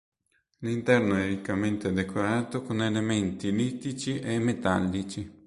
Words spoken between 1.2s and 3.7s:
riccamente decorato con elementi